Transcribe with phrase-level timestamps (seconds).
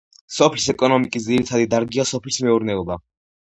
[0.37, 3.03] სოფლის ეკონომიკის ძირითადი დარგია სოფლის მეურნეობა.